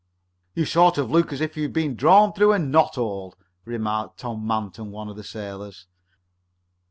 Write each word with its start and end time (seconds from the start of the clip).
"You 0.55 0.65
sort 0.65 0.97
of 0.97 1.11
look 1.11 1.31
as 1.31 1.41
if 1.41 1.55
you 1.55 1.61
had 1.61 1.73
been 1.73 1.95
drawn 1.95 2.33
through 2.33 2.53
a 2.53 2.57
knothole," 2.57 3.35
remarked 3.65 4.17
Tom 4.17 4.47
Manton, 4.47 4.89
one 4.89 5.09
of 5.09 5.15
the 5.15 5.23
sailors. 5.23 5.85